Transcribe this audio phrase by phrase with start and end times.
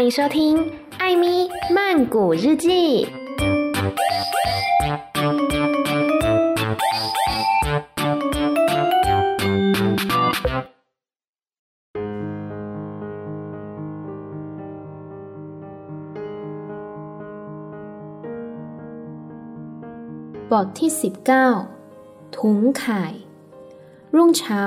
[0.00, 0.56] 欢迎收听《
[0.98, 3.06] 艾咪曼谷日记》。
[20.50, 20.90] บทที่
[21.62, 23.04] 19 ถุงไข่
[24.14, 24.64] รุ่งเช้า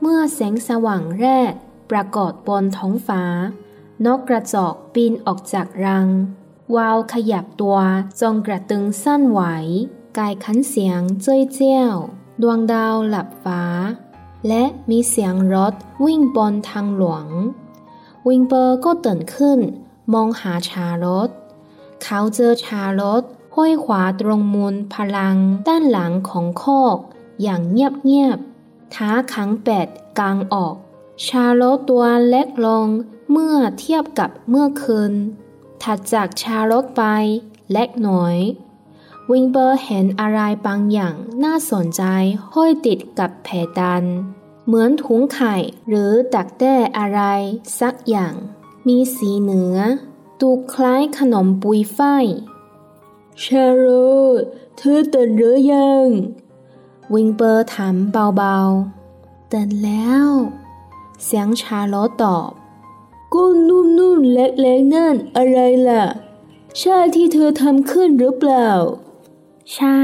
[0.00, 1.52] เมื่อแสงสว่างแรก
[1.90, 3.22] ปรากฏบนท้องฟ้า
[4.05, 6.07] นกกระจอกบินออกจากรัง
[6.75, 7.77] วาวขยับตัว
[8.21, 9.41] จงกระตึงสั้นไหว
[10.17, 11.83] กายขันเสียงเจ้ยเจ้า
[12.41, 13.63] ดวงดาวหลับฟ้า
[14.47, 15.73] และมีเสียงรถ
[16.05, 17.27] วิ่งบนทางหลวง
[18.27, 19.59] วิงเปอร์ก็ตื่นขึ้น
[20.13, 21.29] มองหาชารถ
[22.03, 23.23] เขาเจอชารถ
[23.55, 26.97] ห้อยขวาตรงมูลพลังด้านหลังของโคก
[27.41, 29.87] อย่างเงียบๆท้าขังเป็ด
[30.19, 30.75] กลางออก
[31.25, 32.87] ชาโลตัวเล็กลง
[33.31, 35.13] เมื่อเทียบกับเมื่อคืน
[35.83, 37.01] ถัดจากชาโลไป
[37.71, 38.37] เล็กน้อย
[39.31, 42.03] วิงเบอร์เห็นอะไรบางอย่างน่าสนใจ
[42.53, 43.47] ห้อยติดกับเพ
[43.79, 44.03] ดาน
[44.65, 45.55] เหมือนถุงไข่
[45.87, 47.21] หรือดักแด้อะไร
[47.79, 48.33] สักอย่าง
[48.87, 49.77] มีสีเหนือ
[50.39, 52.25] ดูคล้ายขนมปุยฝ้าย
[53.43, 53.85] ชาโร
[54.77, 56.07] เธอตื่นหรือยัง
[57.13, 60.27] วิงเปอร์ถามเบาๆตื่นแล้ว
[61.23, 62.51] เสียงชาโลตอบ
[63.35, 66.05] ก้นนุ่มๆเล็กๆนั่นอะไรล่ะ
[66.79, 68.69] ใช่ที่เธอทำขึ้นหรือเปล่า
[69.75, 69.99] ใช่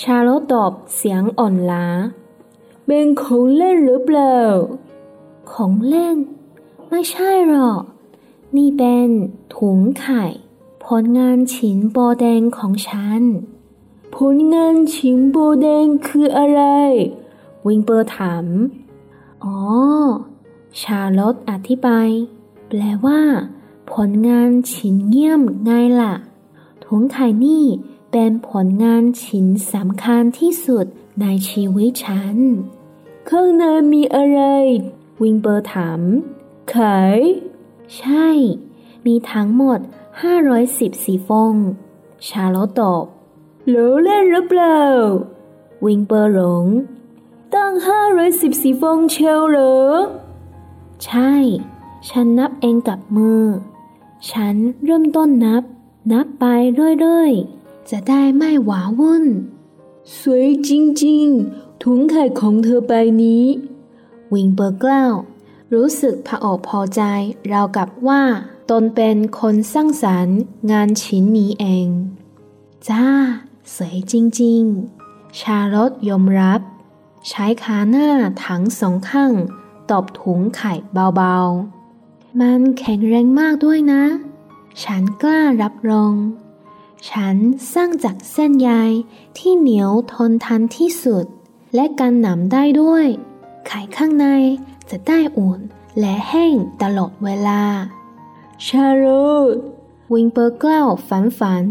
[0.00, 1.86] ชาโลตอบเสียงอ่อนล้า
[2.86, 4.38] เป็นของเล่นหรือเปล่า
[5.52, 6.16] ของเล่น
[6.88, 7.82] ไม่ใช่หรอก
[8.56, 9.08] นี่เป็น
[9.56, 10.24] ถุงไข่
[10.84, 13.22] ผลงานฉินโบแดงของฉัน
[14.16, 16.62] ผลงานฉินโบแดงคืออะไร
[17.66, 18.46] วิงเปอร์ถาม
[19.44, 19.56] อ๋อ
[20.80, 22.08] ชาลอตอธิบาย
[22.68, 23.20] แปลว่า
[23.92, 26.14] ผลงานฉินเยี่ยมไงล่ะ
[26.84, 27.64] ถุงไข่นี่
[28.12, 30.86] เป็นผลงานชิ้นสำคัญที่สุด
[31.20, 32.36] ในชีวิตฉัน
[33.28, 34.40] ข้างในมีอะไร
[35.22, 36.00] วิงเปอร์ถาม
[36.70, 36.98] ไข่
[37.96, 38.28] ใช่
[39.06, 39.78] มีทั้งหมด
[40.22, 41.54] ห้าร้อยสิบสี่ฟอง
[42.28, 43.04] ชาโลตอบ
[43.68, 44.82] หลเล่นหรือเปล่า
[45.86, 46.66] วิงเปอร์หลง
[47.54, 49.76] ตั้งห้าร้อยสิบสี่ฟองเชลเหรอ
[51.04, 51.32] ใช่
[52.08, 53.42] ฉันนับเองกับมือ
[54.30, 55.62] ฉันเริ่มต้นนับ
[56.12, 56.44] นับไป
[57.00, 59.24] เรื่อยๆ จะได้ไม่หวาวุ่น
[60.18, 60.70] สวยจ
[61.04, 62.92] ริงๆ ถุงไข่ของเธอใบ
[63.22, 63.44] นี้
[64.32, 65.14] วิงเปอร์กล่าว
[65.74, 67.02] รู้สึกพออกพอใจ
[67.52, 68.22] ราวกับว่า
[68.70, 70.38] ตนเป็นคนสร้างสรรค์
[70.70, 71.88] งานชิ้นนี้เอง
[72.88, 73.06] จ้า
[73.74, 76.60] สวยจริงๆ ชาลอตยอมรับ
[77.28, 78.08] ใช้ขาหน้า
[78.44, 79.32] ถังสองข้าง
[79.90, 80.72] ตบถุงไข่
[81.16, 81.77] เบาๆ
[82.40, 84.04] มันแข็งแรงมากด้วยนะ
[84.84, 86.14] ฉันกล้ารับรอง
[87.10, 87.36] ฉัน
[87.74, 88.70] สร้างจากเส้นใย
[89.38, 91.24] ที่เหนียวทนทันที่สุด
[91.74, 93.06] และกันหนำได้ด้วย
[93.66, 94.26] ไข่ข้างใน
[94.90, 95.60] จะได้อุ่น
[96.00, 97.62] และแห้งตลอดเวลา
[98.66, 99.04] ชาโร
[99.54, 99.56] ต
[100.12, 101.64] วิงเปอร์กล่าวฝันฝัน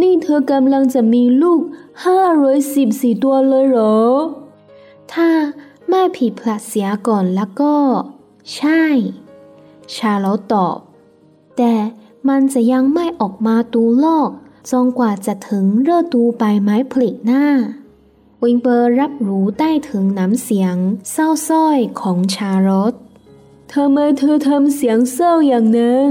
[0.00, 1.60] นี่เธอกำลังจะมีลูก
[2.04, 4.00] ห้าร้อยสิบสี่ตัวเลยเหรอ
[5.12, 5.30] ถ้า
[5.88, 7.74] ไม่ผิดพลัดเสียก่อนแล้วก็
[8.56, 8.84] ใช่
[9.96, 10.76] ชาโลตอบ
[11.56, 11.74] แต่
[12.28, 14.30] มันจะยังไม่ออกมาตูลอก
[14.70, 17.46] จนกว่าจะถึงฤดูใบไม้ผลิหน้า
[18.42, 20.76] วิงเปอร์รับรู้ได้ถึงน้ำเสียง
[21.12, 22.94] เศร้าส้อยของชาโรต
[23.72, 26.10] ทำไมเธอทำเสียงเศร้าอย่างนั้น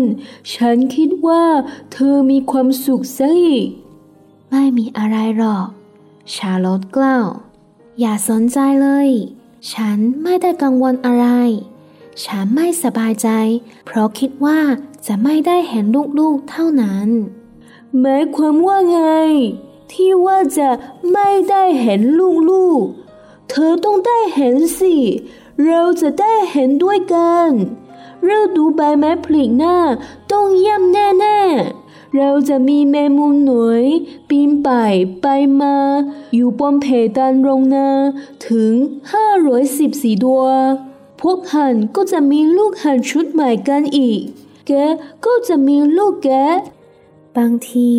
[0.54, 1.46] ฉันคิดว่า
[1.94, 3.68] เธอมีความสุขซะอีก
[4.50, 5.68] ไม่มีอะไรหรอก
[6.34, 7.28] ชาลอตกล่าว
[8.00, 9.10] อย่าสนใจเลย
[9.72, 11.28] ฉันไม่ได้กังวลอะไร
[12.26, 13.30] ฉันไม่สบายใจ
[13.86, 14.60] เพราะคิดว่า
[15.08, 15.86] จะไม่ได้เห็น
[16.20, 17.10] ลูกๆเท่านั้น
[18.00, 19.02] หมายความว่าไง
[19.92, 20.70] ที่ว่าจะ
[21.12, 22.02] ไม่ได้เห็น
[22.50, 24.96] ลูกๆ เธอต้องได้เห็นสิ
[25.66, 27.50] เราจะได้เห็นด้วยกัน
[28.30, 29.78] ฤดูใบไม้ผลิหน้า
[30.32, 33.84] ต้องเยี่ยมแน่ๆ เราจะมีแมมุมหน่วย
[34.30, 35.26] ปีนป่ายไป
[35.62, 35.76] มา
[36.36, 36.86] อยู่บนเพ
[37.18, 37.90] ดานโรงนา
[38.48, 38.74] ถึง
[39.50, 40.44] 514ตัว
[41.22, 44.22] พวกหันก็จะมีลูกหันชุดใหม่กันอีก
[44.68, 44.72] แก
[45.26, 46.30] ก็จะมีลูกแก
[47.38, 47.92] บางที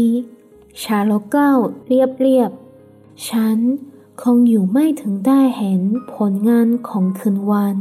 [0.82, 1.50] ชาโลเก้า
[1.86, 2.50] เรียบเรียบ
[3.28, 3.58] ฉัน
[4.22, 5.82] คงอยู่ไม่ถึงได้เห็น
[6.12, 7.76] ผลงานของคืนวัน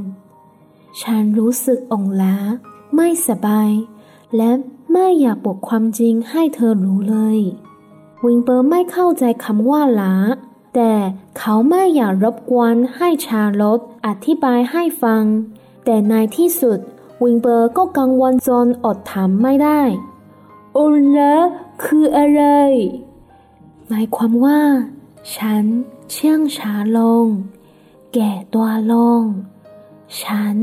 [1.01, 2.35] ฉันรู้สึกองล้า
[2.95, 3.71] ไม่สบาย
[4.35, 4.51] และ
[4.91, 7.39] ไม่อยากบอกความจริงให้เธอรู้เลย
[8.25, 10.15] วิงเปอร์ไม่เข้าใจคำว่าล้า
[10.75, 10.93] แต่
[11.37, 15.23] เขาไม่อยากรบกวนให้ชาลอตอธิบายให้ฟัง
[15.85, 16.79] แต่ในที่สุด
[17.23, 19.81] วิงเบอร์ก็กังวลจนอดถามไม่ได้
[20.73, 20.79] โอ
[21.17, 21.35] ละ
[21.83, 22.43] คืออะไร
[23.87, 24.61] หมายความว่า
[25.35, 25.63] ฉัน
[26.11, 27.25] เชื่องช้าลง
[28.13, 29.21] แก่ตัวลง
[30.21, 30.55] ฉัน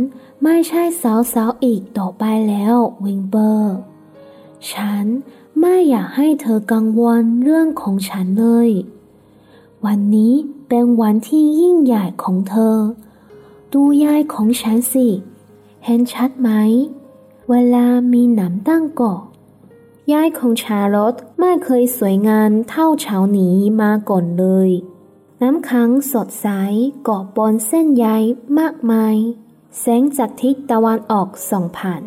[0.43, 3.77] ไม่ใช่สาวๆอีกต่อไปแล้ววิงเบอร์
[4.73, 5.05] ฉัน
[5.61, 8.71] ไม่อยากให้เธอกังวลเรื่องของฉันเลย
[9.87, 10.35] วันนี้
[10.69, 12.77] เป็นวันที่ยิ่งใหญ่ของเธอ
[13.73, 15.09] ดูยายของฉันสิ
[15.85, 16.51] เห็นชัดไหม
[17.51, 19.21] เวลามีหนามตั้งเกาะ
[20.13, 24.71] ยายของชาลอตไม่เคยสวยงามเท่าเช้านี้มาก่อนเลย
[25.43, 26.49] น้ำค้างสดใส
[27.05, 28.07] เกาะบนเส้นใย
[28.59, 29.17] มากมาย
[29.79, 32.03] แสงจากทิศตะวันออกส่องผ่าน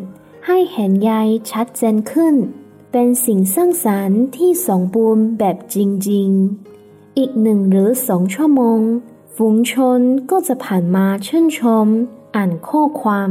[0.46, 1.12] ให้เห็นใย
[1.50, 2.34] ชัดเจนขึ้น
[2.92, 5.76] เป็นสิ่งสร้างสรรค์ที่สมบูรณ์แบบจ
[6.10, 6.81] ริงๆ
[7.18, 8.80] อีกหนึ่งหรือสองชั่วโมง
[9.36, 10.00] ฝูงชน
[10.30, 11.86] ก็จะผ่านมาชื่นชม
[12.36, 13.30] อ่านข้อความ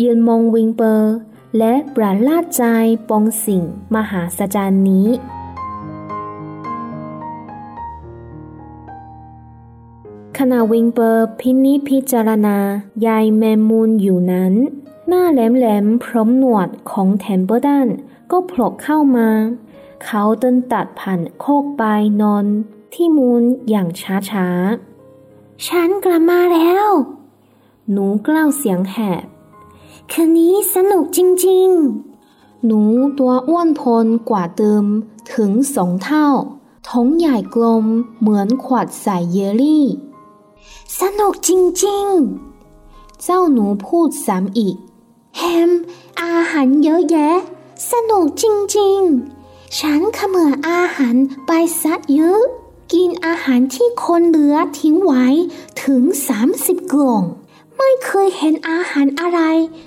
[0.00, 1.12] ยืนมองวิงเปอร์
[1.58, 2.64] และประหลาดใจ
[3.08, 3.64] ปองสิ่ง
[3.94, 5.08] มหาศจรรย์นี้
[10.38, 12.58] ขณะวิลเบอร์พินิจพิจารณา
[13.06, 14.54] ใยแมงมุมอยู่นั้น
[15.08, 17.88] หน้าแหลมๆพร้อมหนวดของเทมเปิลตัน
[18.30, 19.28] ก็โผล่เข้ามา
[20.04, 21.82] เขาเดินตัดผ่านคอกไป
[22.22, 22.46] นอน
[22.94, 23.88] ที่มุมอย่าง
[24.30, 26.88] ช้าๆฉันกลับมาแล้ว
[27.90, 29.24] หนูกล่าวเสียงแหบ
[30.10, 32.82] คืนนี้สนุกจริงๆ หนู
[33.18, 34.84] ตัวอ้วนพีกว่าเดิม
[35.34, 36.28] ถึงสองเท่า
[36.88, 37.86] ท้องใหญ่กลม
[38.20, 39.86] เหมือนขวดใส่เยลลี่
[41.00, 41.50] สนุกจ
[41.84, 44.76] ริงๆ เจ้าหนูพูดซ้ำอีก
[45.38, 45.70] แฮม
[46.22, 47.32] อาหารเยอะแยะ
[47.90, 48.44] สนุกจ
[48.78, 51.16] ริงๆ ฉันขมืออาหาร
[51.46, 51.50] ไป
[51.82, 52.42] ซัดเยอะ
[52.92, 55.26] กินอาหารที่คนเหลือทิ้งไว้
[55.84, 56.02] ถึง
[56.46, 57.22] 30 กล่อง
[57.76, 59.40] ไม่เคยเห็นอาหารอะไร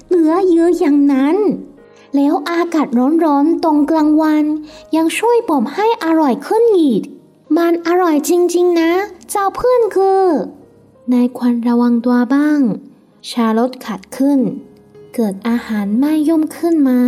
[0.08, 1.38] เหลือเยอะอย่างนั้น
[2.16, 2.88] แล้วอากาศ
[3.24, 4.44] ร้อนๆตรงกลางวัน
[4.96, 7.02] ยังช่วยบ่มให้อร่อยขึ้นอีก
[7.58, 8.92] มันอร่อยจริงๆนะ
[9.30, 10.24] เจ้าเพื่อนคือ
[11.14, 12.60] นายควันระวังตัวบ้าง
[13.30, 14.40] ชาลดขัดขึ้น
[15.16, 17.00] เกิดอาหารไม่ย่อมขึ้นมา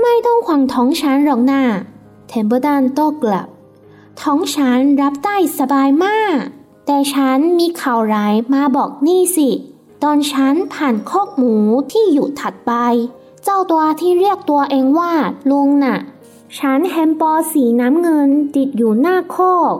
[0.00, 1.62] ไม่ต้องขวางท้องฉันหรอกนะ่า
[2.28, 3.48] เทมเบอร์ดันโต้กลับ
[4.24, 6.38] ท้องฉันรับได้สบายมาก
[6.86, 9.48] แต่ฉันมีข่าวร้ายมาบอกนี่สิ
[10.02, 11.54] ตอนฉันผ่านคอกหมู
[11.92, 12.72] ที่อยู่ถัดไป
[13.44, 15.12] เจ้าตัวที่เรียกตัวเองว่า
[15.50, 15.98] ลุงน่ะ
[16.58, 19.74] ฉันเห็นโบสีน้ำเงินติดอยู่หน้าคอก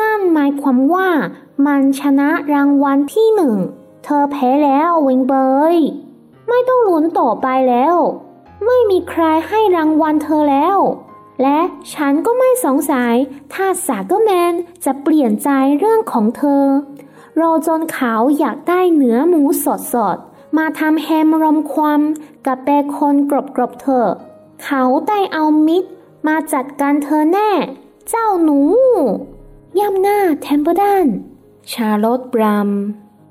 [0.00, 1.08] นั่นหมายความว่า
[1.66, 3.56] มันชนะรางวัลที่หนึ่ง
[4.04, 5.34] เธอแพ้แล้ววิลเบ
[5.74, 5.76] อร์
[6.48, 7.96] ไม่ต้องลุ้นต่อไปแล้ว
[8.64, 10.78] ไม่มีใครให้รางวัลเธอแล้ว
[11.42, 11.58] และ
[11.94, 13.14] ฉันก็ไม่สงสัย
[13.52, 14.52] ถ้าซักเกอร์แมน
[14.84, 16.64] จะเปลี่ยนใจเรื่องของเธอ
[17.40, 19.42] รอจนเขาอยากได้เนื้อหมู
[19.92, 22.00] สดๆ มาทำแฮมรมควัน
[22.46, 24.06] กับเบคอนกรอบๆเธอ
[24.64, 25.84] เขาได้เอามีด
[26.26, 27.50] มาจัดการเธอแน่
[28.08, 28.60] เจ้าหนู
[29.78, 31.06] เงียบน่าเทมเปิลตัน
[31.72, 32.70] ชาร์ล็อตปราม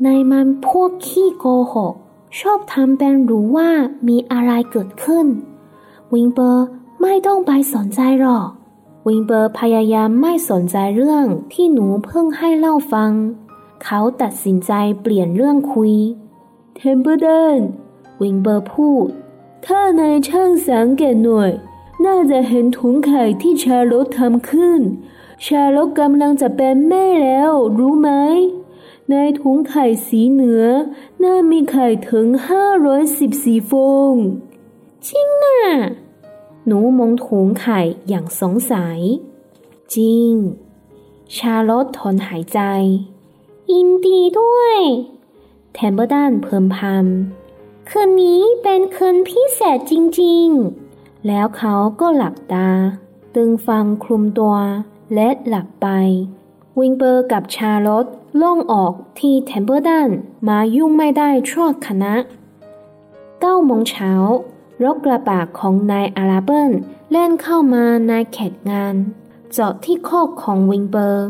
[0.06, 1.94] นายมันพวกขี้โกหก
[2.40, 3.70] ชอบทำเป็นรู้ว่า
[4.08, 5.28] มีอะไรเกิดขึ้น
[6.14, 6.66] วิลเบอร์
[7.02, 8.50] ไม่ต้องไปสนใจหรอก
[9.08, 13.12] วิงเปอร์พยายามไม่สนใจเรื่องที่หนูเพิ่งให้เล่าฟัง
[13.84, 14.72] เขาตัดสินใจ
[15.02, 15.94] เปลี่ยนเรื่องคุย
[16.76, 17.28] เทมเปอร์เด
[17.58, 17.60] น
[18.22, 19.08] วิงเบอร์พูด
[19.66, 21.52] ถ้านายช่างสังเกตหน่อย
[22.06, 24.82] น่าจะเห็นถุงไข่ที่ชาลอตทำขึ้น
[25.46, 28.10] ชาลอตกำลังจะเป็นแม่แล้ว รู้ไหม
[29.10, 30.66] ในถุงไข่สีเหนือ
[31.24, 32.28] น่ามีไข่ถึง
[33.00, 34.14] 514ฟอง
[35.08, 35.62] จริงน่ะ
[36.66, 39.00] หนูมองถุงไข่อย่างสงสัย
[39.96, 40.32] จริง
[41.36, 42.60] ชาร์ล็อตถอนหายใจ
[43.72, 44.78] ยินดีด้วย
[45.74, 52.70] แทมเบอร์ดันเพิ่มพำคืนนี้เป็นคืนพิเศษจริงๆ แล้วเขาก็หลับตา
[53.36, 54.56] ดึงฟางคลุมตัว
[55.16, 55.88] และหลับไป
[56.80, 58.06] วิลเบอร์กับชาร์ล็อต
[58.42, 60.10] โล่งอกที่เทมเปิลตัน
[60.48, 62.14] มายุ่งไม่ได้ชั่วขณะ
[63.40, 64.12] เก้าโมงเช้า
[64.84, 66.72] รถกระบะของนายอาราเบิล
[67.12, 68.96] แล่นเข้ามาในเขตงาน
[69.56, 71.28] จอดที่คอกของวิลเบอร์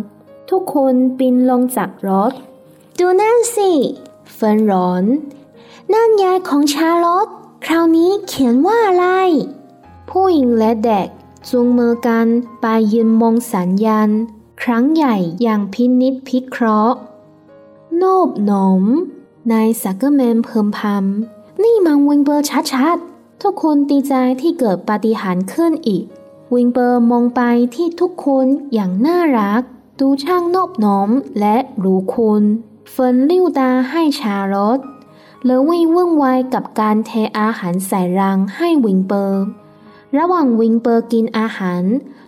[0.50, 2.32] ทุกคนปีนลงจากรถ
[3.00, 3.72] ดูนั่นสิ
[4.34, 5.04] เฟิร์นร้อง
[5.94, 7.28] นั่นใยของชาร์ล็อต
[7.66, 9.06] คราวนี้เขียนว่าอะไร
[10.10, 11.08] ผู้ใหญ่และเด็ก
[11.50, 12.28] จูงมือกัน
[12.62, 14.10] ไปยืนมองสัญญาณ
[14.62, 16.98] ครั้งใหม่อย่างพินิจพิเคราะห์
[17.96, 18.84] นอบน้อม
[19.52, 23.11] นายซักเกอร์แมนพึมพำนี่มันวิลเบอร์ชัดๆ
[23.42, 26.04] ทุกคนดีใจที่เกิดปาฏิหาริย์ขึ้นอีก
[26.54, 27.42] วิลเบอร์มองไป
[27.76, 29.62] ที่ทุกคนอย่างน่ารัก
[30.00, 32.44] ดูช่างนอบน้อมและรู้คุณ
[32.92, 34.80] เฟิร์นหลิ่วตาให้ชาร์ล็อต
[35.46, 39.44] เลอร์วี่วุ่นวายกับการเทอาหารใส่รางให้วิลเบอร์
[40.18, 41.84] ระหว่างวิลเบอร์กินอาหาร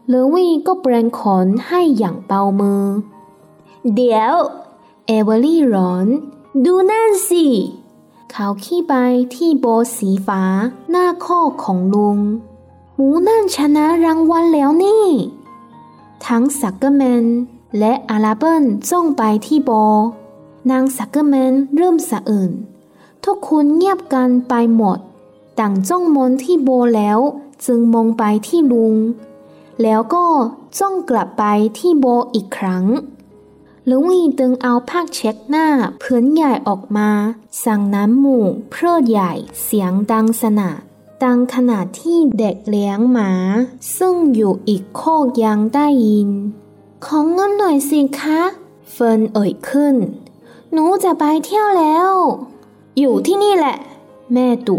[0.09, 2.83] เลอร์วี่ก็แปรงขนให้อย่างเบามือ
[3.93, 4.33] เดี๋ยว
[5.05, 6.07] เอเวอรี่ร้อง
[6.65, 7.45] ดูนั่นสิ
[8.35, 8.95] เขาชี้ไป
[9.35, 9.65] ที่โบ
[9.97, 10.43] สีฟ้า
[10.89, 12.19] หน้าคอกของลุง
[12.95, 15.05] หมูนั่นชนะรางวัลแล้วนี่
[16.25, 17.25] ทั้งซักเกอร์แมน
[17.79, 19.71] และอาราเบิลจ้องไปที่โบ
[20.71, 22.51] นางซักเกอร์แมนเริ่มสะอื้น
[23.25, 24.99] ทุกคนเงียบกันไปหมด
[25.59, 27.19] ต่างจ้องมนที่โบแล้ว
[27.65, 28.95] จึงมองไปที่ลุง
[29.81, 30.25] แล้วก็
[30.79, 31.43] จ้องกลับไป
[31.77, 32.85] ที่โบอีกครั้ง
[33.89, 35.67] ลุงอีตึงเอาผ้าเช็ดหน้า
[36.01, 37.09] พื้นใหญ่ออกมา
[37.63, 38.39] สั่งน้ำหมู
[38.71, 39.31] เพื่อใหญ่
[39.63, 40.79] เสียงดังสนาด
[41.23, 43.31] ดังขนาดที่เด็กเลี้ยงหมา
[43.97, 46.29] ซึ่งอยู่อีกโคกยังได้ยิน
[47.05, 48.41] ของเงินหน่อยสิคะ
[48.91, 49.95] เฟิร์นเอ่ยขึ้น
[50.71, 52.11] หนูจะไปเที่ยวแล้ว
[52.99, 53.77] อยู่ที่นี่แหละ
[54.33, 54.77] แม่ดุ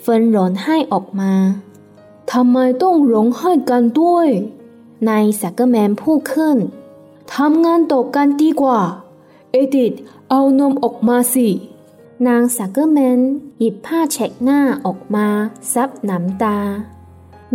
[0.00, 1.32] เฟิร์นร้องไห้ออกมา
[2.32, 4.28] ทำไมต้องร้องไห้กันด้วย
[5.08, 6.56] นายซักเกอร์แมนพูดขึ้น
[7.32, 8.80] ทำงานต่อกันดีกว่า
[9.52, 9.92] เอดิท
[10.30, 11.48] เอานมออกมาสิ
[12.26, 13.20] นางซักเกอร์แมน
[13.58, 15.26] หยิบผ้าเช็ดหน้าออกมา
[15.72, 16.58] ซับน้ำตา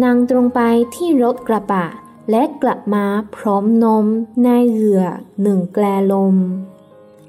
[0.03, 0.59] นางตรงไป
[0.95, 1.85] ที่รถกระบะ
[2.29, 4.05] และกลับมาพร้อมนม
[4.43, 5.03] ในเหยือก
[5.41, 6.35] หนึ่งแกลลอน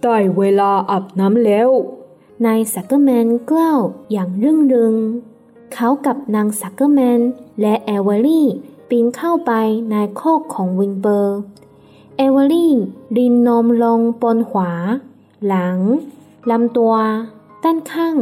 [0.03, 1.71] ได้เวลาอาบน้ำแล้ว
[2.47, 3.81] นายซักเกอร์แมนกล่าว
[4.13, 4.95] อย่างรื่นเริง
[5.73, 7.21] เขากับนางซักเกอร์แมน
[7.61, 8.47] และเอเวอรี่
[8.89, 9.53] ปีนเข้าไป
[9.91, 11.39] ในคอกของวิลเบอร์
[12.23, 12.75] เอเวอรี่
[13.17, 14.73] รินนมลงบนหัว
[15.47, 15.79] หลัง
[16.51, 16.95] ลำตัว
[17.63, 18.17] ด้านข้าง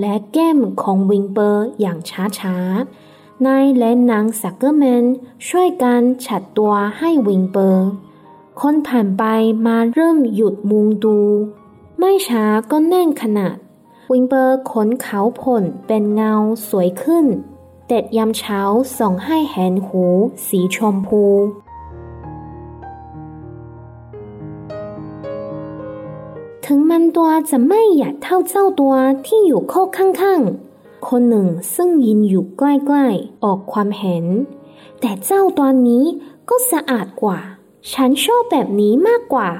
[0.00, 1.98] และแก้มของวิลเบอร์อย่าง
[2.38, 5.04] ช้าๆนายและนางซักเกอร์แมน
[5.48, 7.86] ช่วยกันขัดตัวให้วิลเบอร์
[8.60, 9.24] คนผ่านไป
[9.66, 11.18] มาเริ่มหยุดมุงดู
[11.98, 13.56] ไม่ช้าก็แน่นขนัด
[14.12, 16.34] วิลเบอร์ขนขาวผ่องเป็นเงา
[16.68, 17.26] สวยขึ้น
[17.86, 18.60] แดดยามเช้า
[18.98, 20.04] ส่องให้เห็นหู
[20.46, 21.24] สีชมพู
[26.68, 28.94] ถึงมันตัวจะไม่ใหญ่เท่าเจ้าตัว
[29.26, 32.62] ที่อยู่โคกข้างๆ คนหนึ่งซึ่งยินอยู่ใก
[32.96, 34.24] ล้ๆ ออกความเห็น
[35.00, 36.04] แต่เจ้าตัวนี้
[36.48, 37.38] ก็สะอาดกว่า
[37.92, 39.50] ฉันชอบแบบนี้มากกว่า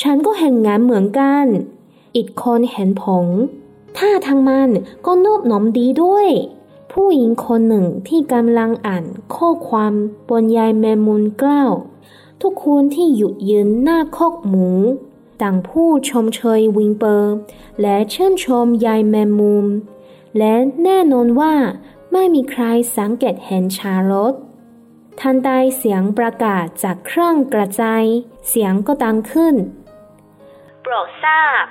[0.00, 1.46] ฉันก็เห็นงานเหมือนกัน
[2.16, 3.26] อีกคนเห็นผง
[3.98, 4.70] ถ้าทางมัน
[5.06, 6.28] ก็นอบน้อมดีด้วย
[6.92, 9.04] ผู้หญิงคนหนึ่งที่กำลังอ่าน
[9.34, 9.92] ข้อความ
[10.28, 11.72] บนยายแมมุนกล้าว
[12.42, 14.68] ทุกคนที่หยุดยืนหน้าคอกหมู
[15.42, 17.34] ต่างผู้ชมเชยวิงเปอร์
[17.80, 19.66] และเชื่นชมยายแมมมุม
[20.38, 21.54] และแน่นอนว่า
[22.12, 22.62] ไม่มีใคร
[22.96, 24.34] สังเกตเห็นชาลอต
[25.20, 28.04] ทันใดเสียงประกาศจากเครื่องกระจาย
[28.48, 29.54] เสียงก็ดังขึ้น
[30.82, 31.64] โปรดทราบ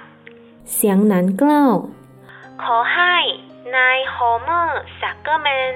[0.73, 1.75] เสียงนั้นกล่าว
[2.63, 3.15] ขอให้
[3.75, 5.75] นายโฮเมอร์ซักเกอร์แมน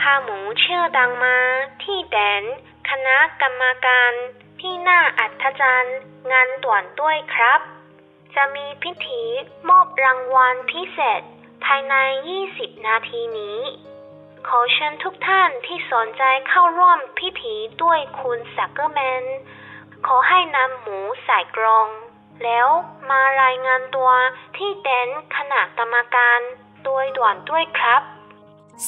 [0.00, 1.36] พาหมูชื่อดังมา
[1.82, 2.42] ที่แดน
[2.88, 4.12] คณะกรรมการ
[4.68, 5.98] ที่น่าอัศจรรย์
[6.32, 7.60] งานด่วนด้วยครับ
[8.34, 9.22] จะมีพิธี
[9.68, 11.22] มอบรางวัลพิเศษ
[11.64, 11.94] ภายใน
[12.40, 13.58] 20 นาทีนี้
[14.46, 19.24] ขอเชิญทุกท่านที่สนใจเข้าร่วมพิธีด้วยคุณสักเกอร์แมน
[20.06, 21.88] ขอให้นำหมูใส่กรอง
[22.44, 22.68] แล้ว
[23.10, 24.10] มารายงานตัว
[24.56, 26.40] ที่เต็นท์คณะกรรมการ
[26.84, 28.02] โดยด่วนด้วยครับ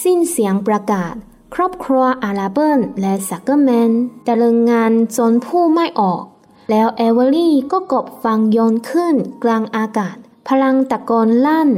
[0.02, 1.16] สิ้นเสียงประกาศ
[1.54, 3.90] ครอบครัวอาราเบิลและซักเกอร์แมน
[4.28, 6.22] ดำเนินงานจนพูดไม่ออก
[6.70, 10.16] แล้วเอเวอรี่ก็กอบฟางโยนขึ้นกลางอากาศ
[10.48, 11.70] พลางตะโกนลั่น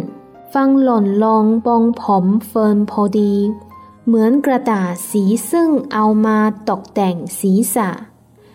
[0.55, 3.35] ฟางหล่นลงบนผมเฟิร์นพอดี
[4.07, 6.39] เหมือนกระดาษสีซึ่งเอามา
[6.71, 7.89] ตกแต่งศีรษะ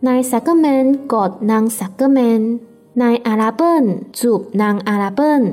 [0.07, 2.41] นายซักเกอร์แมนกอดนางซักเกอร์แมน
[3.01, 3.85] นายอาราเบิล
[4.19, 5.43] จูบนางอาราเบิล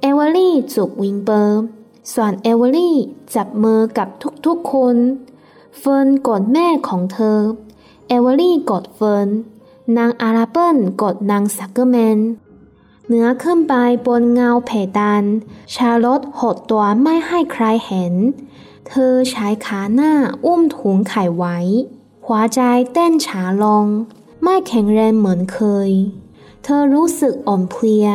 [0.00, 1.62] เอเวอรี่จูบวิลเบอร์
[2.12, 2.96] ส่วนเอเวอรี่
[3.34, 4.08] จับมือกับ
[4.46, 4.96] ทุกๆคน
[5.78, 7.38] เฟิร์นกอดแม่ของเธอ
[8.08, 9.28] เอเวอรี่กอดเฟิร์น
[9.96, 12.18] นางอาราเบิลกอดนางซักเกอร์แมน
[13.08, 13.74] เหนือขึ้นไป
[14.06, 15.24] บนเงาเพดาน
[15.74, 18.14] ชาลอตหดตัวไม่ให้ใครเห็น
[18.88, 20.12] เธอใช้ขาหน้า
[20.44, 21.58] อุ้มถุงไข่ไว้
[22.26, 22.60] หัวใจ
[22.92, 23.86] เต้นช้าลง
[24.42, 25.90] ไม่แข็งแรงเหมือนเคย
[26.62, 28.08] เธอรู้สึกอ่อนเพลีย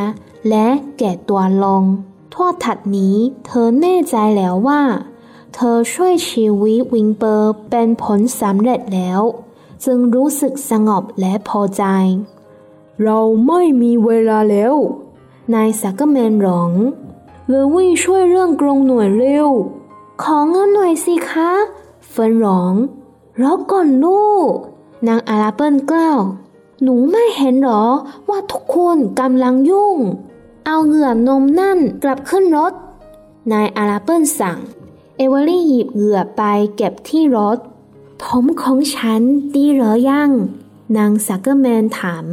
[0.50, 0.68] และ
[0.98, 1.84] แก่ตัวลง
[2.40, 4.82] ทั่วถัดนี้เธอแน่ใจแล้วว่า
[5.54, 9.22] เธอช่วยชีวิตวิงเปอร์เป็นผลสำเร็จแล้ว
[9.86, 11.84] จึงรู้สึกสงบและพอใจ
[13.04, 14.76] เราไม่มีเวลาแล้ว
[15.54, 16.72] นายสักเกอร์แมนร้อง
[17.48, 19.48] เลวี่ช่วยเรื่องกรงหน่วยเร็ว
[20.22, 21.52] ขอเงินหน่อยสิคะ
[22.10, 22.74] เฟิร์นร้อง
[23.42, 24.52] รอก่อนลูก
[25.08, 26.22] นางอาราเบิลกล่าว
[26.82, 27.86] หนูไม่เห็นหรอ
[28.30, 29.98] ว่าทุกคนกำลังยุ่ง
[30.70, 32.74] เอาเหยือกนมนั่นกลับขึ้นรถ
[33.52, 34.58] นายอาราเบิลสั่ง
[35.18, 36.42] เอเวอรี่หยิบเหยือกไป
[36.76, 37.58] เก็บที่รถ
[38.24, 39.22] ผมของฉัน
[39.56, 40.32] ดีหรือยัง
[40.98, 42.26] นางซักเกอร์แมนถาม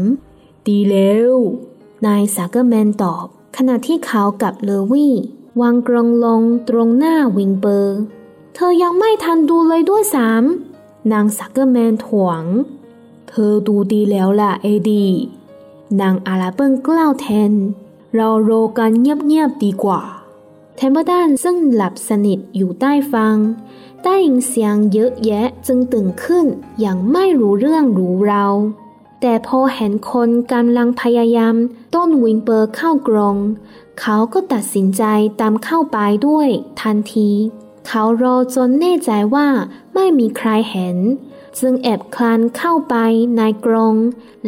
[0.68, 1.32] ดีแล้ว
[2.06, 3.26] นายซักเกอร์แมนตอบ
[3.56, 5.14] ขณะที่เขากับเลวี่
[5.60, 7.96] วางกรงลงตรงหน้าวิลเบอร์
[8.54, 10.42] เธอยังไม่ทันดูเลยด้วยซ้ำ
[11.12, 12.42] นางซักเกอร์แมนท้วง
[13.28, 15.06] เธอดูดีแล้วล่ะเอดี
[16.00, 17.52] นางอาราเบิลกล่าวแทน
[18.14, 20.00] เรารอกันเงียบๆดีกว่า
[20.76, 23.36] เทมเปิลตันซึ่งหลับสนิทอยู่ใต้ฟาง
[24.02, 26.46] ได้ยินเสียงเยอะแยะจึงตื่นขึ้น
[26.80, 28.54] อย่างไม่รู้เรื่องรู้ราว
[29.20, 31.54] แต่พอเห็นคนกำลังพยายาม
[31.94, 33.36] ต้อนวิลเบอร์เข้ากรง
[34.00, 35.02] เขาก็ตัดสินใจ
[35.40, 36.48] ตามเข้าไปด้วย
[36.80, 37.30] ทันที
[37.86, 39.48] เขารอจนแน่ใจว่า
[39.94, 40.96] ไม่มีใครเห็น
[41.58, 42.96] จึงแอบคลานเข้าไป
[43.36, 43.96] ในกรง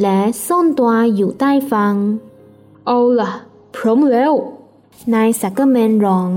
[0.03, 1.95] และซ่อนตัวอยู่ใต้ฟาง
[2.87, 3.31] เอาล่ะ
[3.77, 4.33] พร้อมแล้ว
[5.15, 6.33] นายซักเกอร์แมนร้อง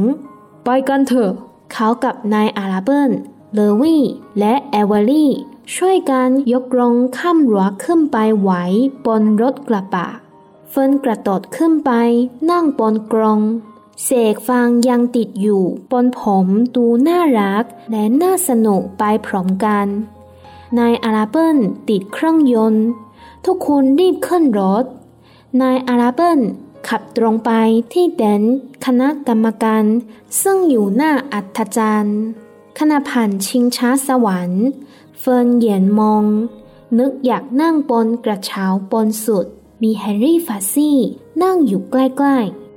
[0.64, 1.32] ไปกันเถอะ
[1.72, 3.12] เขากับนายอาราเบิล
[3.54, 4.04] เลวี่
[4.40, 5.32] และเอเวอรี่
[5.76, 8.52] ช่วยกันยกกรงข้ามรั้วขึ้นไปไว้
[9.06, 10.08] บนรถกระบะ
[10.70, 11.92] เฟินกระโดดขึ้นไป
[12.50, 13.40] นั่งบนกรง
[14.04, 19.88] เสกฟางยังติดอยู่บนผมดูน่ารักและน่าสนุกไปพร้อมกัน
[20.80, 21.58] นายอาราเบิล
[21.90, 22.86] ติดเครื่องยนต์
[23.46, 24.86] ทุกคนรีบขึ้นรถ
[25.62, 26.40] นายอาราเบิล
[26.88, 27.52] ขับตรงไป
[27.94, 28.44] ที่เด่น
[28.86, 29.86] คณะกรรมการ
[30.42, 32.22] ซึ่งอยู่หน้าอัฐจันทร์
[32.80, 34.66] ขณะผ่านชิงช้าสวรรค์
[35.20, 36.26] เฟิร์นเหยียนมอง
[37.00, 39.46] นึกอยากนั่งบนกระเช้าบนสุด
[39.82, 40.98] มีแฮร์รี่ฟาซี่
[41.44, 41.96] นั่งอยู่ใก
[42.26, 42.69] ล้ๆ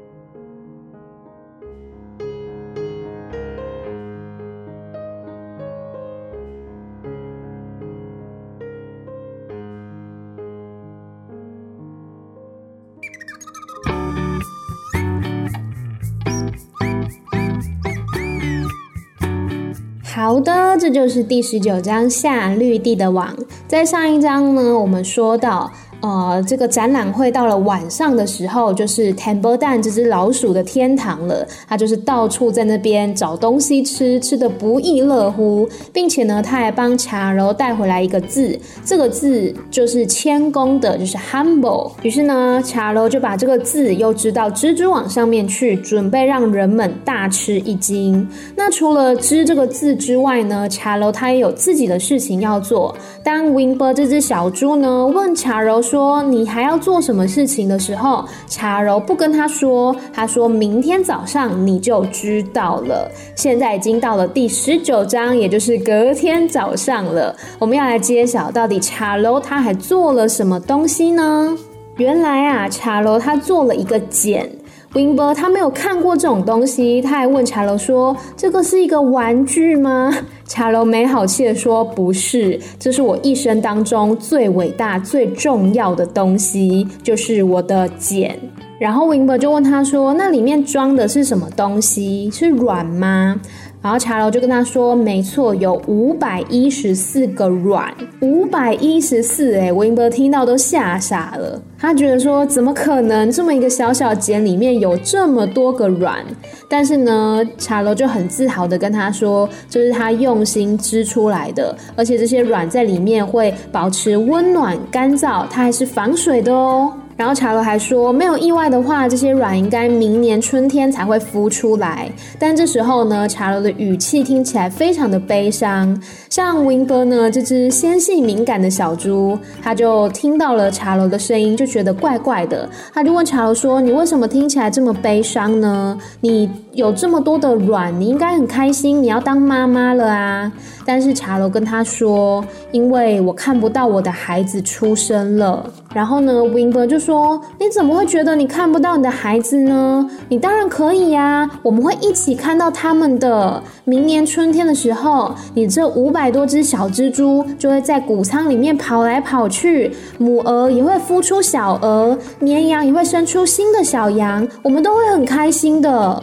[20.33, 23.37] 好的，这就是第十九章下绿地的网。
[23.69, 25.71] 在上一章呢，我们说到。
[26.03, 31.47] 呃，这个展览会到了晚上的时候，就是 t e m b l e 蛋这只老鼠的天堂了。
[31.69, 41.93] 它就是到处在那边找东西吃，吃的不亦乐乎，并且呢，他还帮茶柔带回来一个字，这个字就是谦恭的，就是 humble。
[42.03, 48.29] 于是呢，茶柔就把这个字又织到蜘蛛网上面去，准备让人们大吃一惊。
[48.57, 52.93] 那除了织这个字之外呢，茶柔他也有自己的事情要做。
[53.23, 55.81] 当 Wimber 这只小猪呢问茶柔。
[55.93, 63.11] 说你还要做什么事情的时候，茶柔不跟他说，他说明天早上你就知道了。
[63.37, 67.37] 现在已经到了第十九章，也就是隔天早上了。
[67.59, 71.55] 我们要来揭晓到底茶柔他还做了什么东西呢？
[71.99, 74.51] 原来啊，茶柔他做了一个茧。
[74.95, 80.13] Winber 他没有看过这种东西，他还问茶楼说：“这个是一个玩具吗？”
[80.47, 88.39] 茶楼没好气的说：“不是，这是我一生当中最伟大、最重要的东西，就是我的茧。”
[88.79, 92.29] 然后 Winber 就问他说：“那里面装的是什么东西？
[92.31, 93.41] 是软吗？”
[93.83, 101.61] 然后茶楼就跟他说：“没错，有五百一十四个卵，五百一十四。”哎，维伯听到都吓傻了。
[101.77, 103.29] 他觉得说：“怎么可能？
[103.33, 106.25] 这么一个小小茧里面有这么多个卵？”
[106.71, 116.93] 但是呢，茶楼就很自豪的跟他说：“这是他用心织出来的，而且这些卵在里面会保持温暖、干燥，它还是防水的哦。”
[117.23, 122.11] 然后茶罗还说，没有意外的话，这些卵应该明年春天才会孵出来。
[122.37, 125.97] 但这时候呢，茶罗的语气听起来非常的悲伤。
[126.29, 132.69] 像 w i n b e r 呢，这只纤细敏感的小猪，他就听到了茶罗的声音，就觉得怪怪的。
[132.93, 135.97] 他就问茶罗说：“你为什么听起来这么悲伤呢？
[136.23, 140.51] 你有这么多的卵，你应该很开心，你要当妈妈了啊！”
[140.85, 145.65] 但是茶楼跟他说：“因为我看不到我的孩子出生了。”
[145.95, 150.09] 然后呢，Wimber 就说：“你怎么会觉得你看不到你的孩子呢？
[150.29, 153.63] 你当然可以呀，我们会一起看到他们的。
[153.85, 166.23] 明年春天的时候，你这五百多只小蜘蛛就会在谷仓里面跑来跑去，母鹅也会孵出小鹅，绵羊也会生出新的小羊，我们都会很开心的。”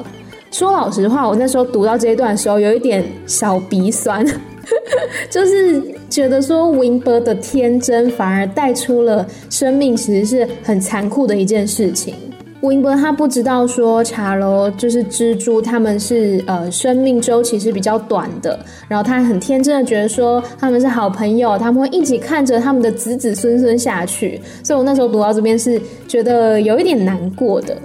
[0.51, 4.25] 说老实话，我那时候读到这一段的时候，有一点小鼻酸，
[5.29, 12.15] 就是觉得说 Wimber 的天真反而带出了生命其实是很残酷的一件事情。
[12.62, 18.59] Wimber 他不知道说茶楼就是蜘蛛，他们是呃生命周期是比较短的，
[18.89, 24.41] 然后他很天真的觉得说他们是好朋友，他们会一起看着他们的子子孙孙下去。
[24.62, 27.77] 所以我那时候读到这边是觉得有一点难过的。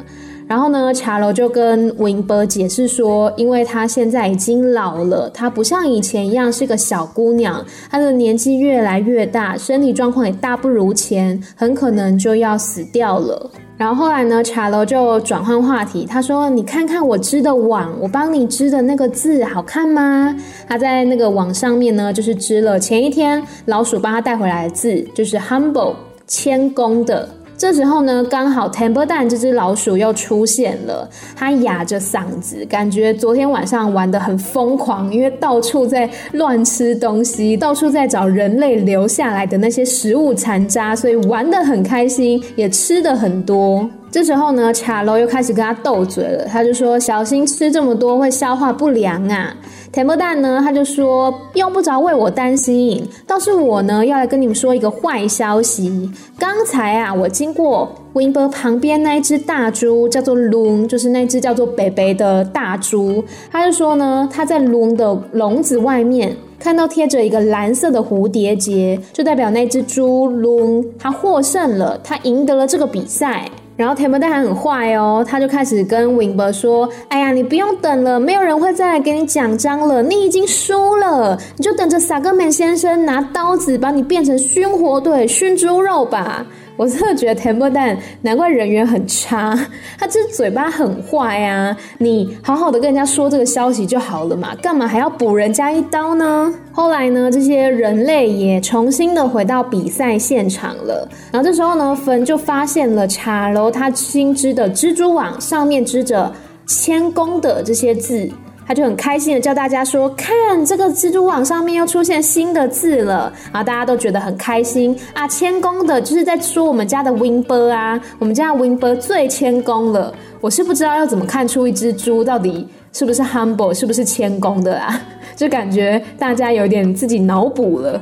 [0.46, 13.50] 然后呢，茶楼就跟 Winber 解释说，因为她现在已经老了，她不像以前一样是个小姑娘，她的年纪越来越大，身体状况也大不如前，很可能就要死掉了。
[13.76, 20.32] 然后后来呢，茶楼就转换话题，他说：“你看看我织的网，我帮你织的那个字好看吗？”
[20.68, 25.94] 他在那个网上面呢，就是织了前一天老鼠帮他带回来的字，就是 humble
[26.26, 27.28] 谦恭的。
[27.56, 31.08] 这时候呢，刚好 Temper Dan 这只老鼠又出现了。
[31.36, 43.88] 它哑着嗓子，感觉昨天晚上玩的很疯狂，因为到处在乱吃东西，到处在找人类留下来的那些食物残渣，所以玩的很开心，也吃的很多。
[44.14, 46.44] 这时候呢，卡楼又开始跟他斗嘴了。
[46.44, 49.52] 他就说：“小心吃这么多会消化不良啊！”
[49.90, 56.12] 甜不蛋呢，他就说：“用不着为我担心，倒是我呢要来跟你们说一个坏消息。
[56.38, 63.24] 刚才啊，我经过 Winber 旁边那一只大猪，叫做 Loon，就是那只叫做北北的大猪。
[63.50, 89.56] 他就说呢，他在 Loon 的笼子外面看到贴着一个蓝色的蝴蝶结，就代表那只猪 Loon 他获胜了，他赢得了这个比赛。”然后 t e m 还很坏哦，他就开始跟 Winber 说：“哎呀，你不用等了，没有人会再来给你奖章了，你已经输了，你就等着萨格曼先生拿刀子把你变成熏火腿、熏猪肉吧。”我真的觉得 Temple Dan 难怪人缘很差，
[89.96, 91.76] 他这嘴巴很坏啊！
[91.98, 96.52] 你好好的跟人家说这个消息就好了嘛，干嘛还要补人家一刀呢？
[96.72, 101.08] 后来呢，这些人类也重新的回到比赛现场了。
[101.30, 106.32] 然后这时候呢，芬就发现了茶楼他新织的蜘蛛网上面织着
[106.66, 108.28] “谦恭”的这些字。
[108.66, 115.28] 他就很开心的叫大家说：“看，这个蜘蛛网上面又出现新的字了。”然后大家都觉得很开心啊！
[115.28, 120.12] 谦恭的，就是在说我们家的 Winber 啊，我们家的 Winber 最谦恭了。
[120.40, 125.00] 我是不知道要怎么看出一只猪到底是不是 humble，是不是谦恭的啊？
[125.36, 128.00] 就感觉大家有点自己脑补了。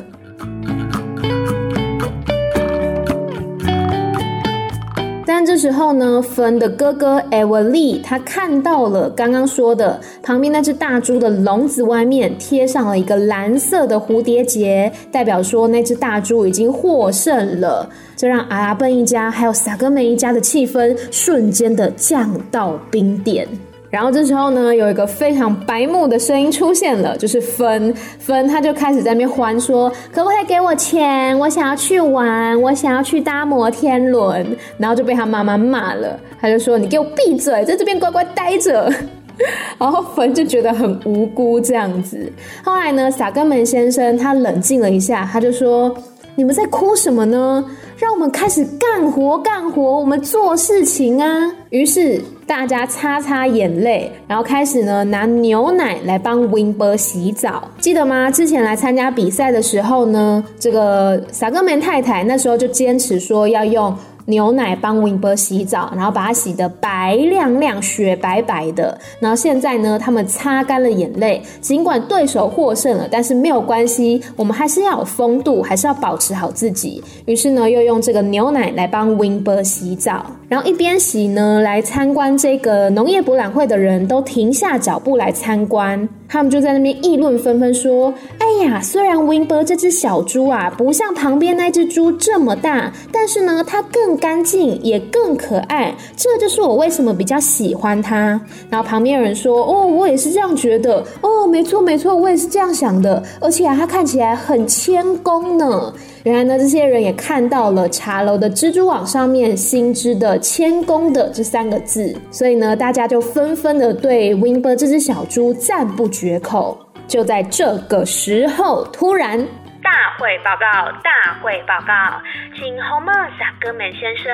[5.44, 17.88] 这时候呢，芬的哥哥艾文利他看到了刚刚说的旁边那只大猪的笼子外面贴上了一个蓝色的蝴蝶结，代表说那只大猪已经获胜了。
[18.16, 23.48] 这让阿拉奔一家还有萨格梅一家的气氛瞬间的降到冰点。
[23.92, 31.38] 然后这时候呢，有一个非常白目的声音出现了，就是芬芬，他就开始在那边欢说：“可不可以给我钱？
[31.38, 38.90] 我想要去玩，我想要去搭摩天轮。”然后就被他妈妈骂了，他就说：“你给我闭嘴，在这边乖乖待着。”
[39.78, 42.32] 然后芬就觉得很无辜这样子。
[42.64, 45.94] 后来呢，萨根门先生他冷静了一下，他就说
[46.34, 47.62] ：“你们在哭什么呢？
[48.02, 52.20] 让我们开始干活干活，我们做事情啊！”于是。
[52.44, 58.30] 大家擦擦眼泪，然后开始呢拿牛奶来帮 Winber 洗澡，记得吗？
[58.30, 63.96] 之前来参加比赛的时候呢，这个萨格门太太那时候就坚持说要用。
[64.26, 68.98] 牛奶帮 Winber 洗澡，然后把它洗得白亮亮、雪白白的。
[69.20, 77.02] 然后现在呢，他们擦干了眼泪，尽管对手获胜了，但是没有关系，我们还是要有风度，还是要保持好自己。
[77.26, 86.06] 于是呢，又用这个牛奶来帮 Winber 洗澡，然后一边洗呢，来参观这个农业博览会的人都停下脚步来参观。
[86.28, 95.94] 他们就在那边议论纷纷，说：“哎呀，虽然 Winber 这只小猪啊，不像旁边那只猪这么大，但是呢，它更干净，也更可爱。
[96.18, 98.38] 这就是我为什么比较喜欢它。”
[98.68, 101.02] 然后旁边有人说：“哦，我也是这样觉得。
[101.22, 103.22] 哦，没错没错，我也是这样想的。
[103.40, 105.90] 而且啊，它看起来很谦恭呢。”
[106.24, 116.78] 原来呢，这些人也看到了茶楼的蜘蛛网上面新织的“谦恭”的这三个字，所以呢，大家就纷纷的对 Winber 这只小猪赞不绝口。
[117.08, 119.44] 就在这个时候，突然。
[119.82, 122.22] 大会报告，大会报告，
[122.56, 124.32] 请 Homer 萨格门先生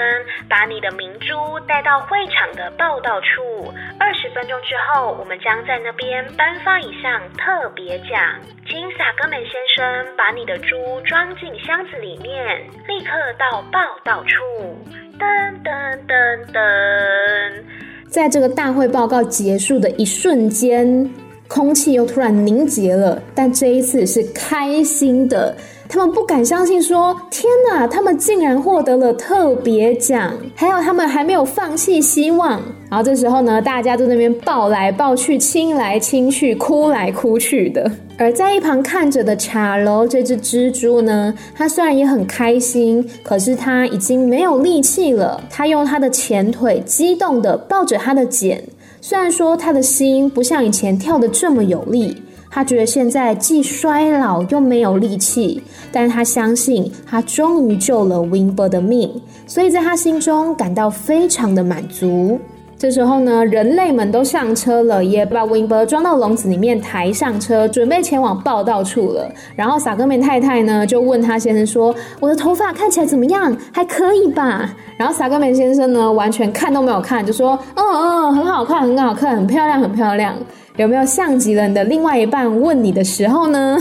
[0.49, 3.73] 把你的明珠带到会场的报道处。
[3.99, 8.21] 二十分钟之后，我们将在那边颁发一项特别奖。
[8.67, 14.45] 请萨哥们先生把你的珠装进箱子里面，立刻到报道处。
[15.19, 17.65] 噔噔噔噔，
[18.07, 21.11] 在这个大会报告结束的一瞬间。
[21.49, 25.57] 空气又突然凝结了，但这一次是开心的。
[25.91, 32.61] 他们不敢相信，说：“天哪，他们竟然获得了特别奖！”还有，他们还没有放弃希望。
[32.91, 37.91] 然后这时候呢，大家都在那边抱来抱去、亲来亲去、哭来哭去的。
[38.19, 45.43] 而在一旁看着的茶楼这只蜘蛛呢，它虽然也很开心，可是它已经没有力气了。
[45.49, 48.63] 它用它的前腿激动地抱着它的茧，
[49.01, 52.17] 虽然说他的心不像以前跳得这么有力，
[52.51, 59.11] 他觉得现在既衰老又没有力气，但是他相信他终于救了 Wimber 的命，
[59.47, 62.39] 所以在他心中感到非常的满足。
[62.79, 69.29] 这时候呢，人类们都上车了，也把 Wimber 装到笼子里面，抬上车，准备前往报道处了。
[69.57, 73.57] 然后萨格梅太太呢，就问他先生说：“我的头发看起来怎么样？
[73.73, 80.37] 还可以吧？”然后萨格梅先生呢，完全看都没有看，就说：“嗯嗯，很好看，很好看，很漂亮，很漂亮。
[80.77, 83.77] 有没有像极了你的另外一半问你的时候呢？”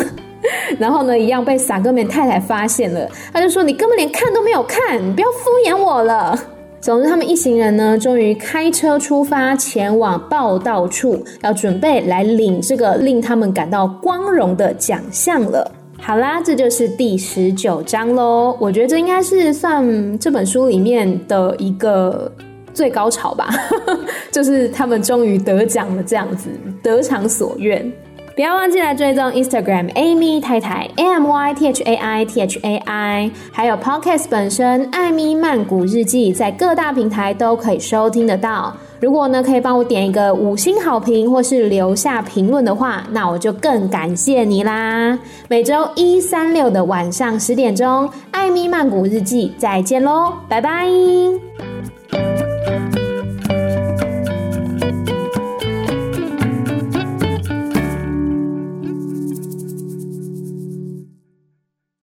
[0.80, 6.36] 然后呢，一样被萨格梅太太发现了，他就说：“你根本连看都没有看，你不要敷衍我了。”
[6.80, 15.70] 总之，他们一行人呢，终于开车出发，前往报道处，要准备来领这个令他们感到光荣的奖项了。
[16.00, 18.56] 好啦，这就是第十九章喽。
[18.62, 22.32] 我觉得这应该是算这本书里面的一个
[22.74, 23.50] 最高潮吧，
[24.32, 26.50] 就是他们终于得奖了，这样子
[26.84, 27.92] 得偿所愿。
[28.38, 34.26] 不要忘记来追踪 Instagram Amy 太太 A M Y T H A I T H A I，还有 Podcast
[34.30, 38.72] 本身艾米曼谷日记，在各大平台都可以收听得到。
[39.00, 45.18] 如果呢可以帮我点一个五星好评，或是留下评论的话，那我就更感谢你啦。
[45.50, 50.88] 每周一、三、六的晚上十点钟，艾米曼谷日记再见喽，拜拜。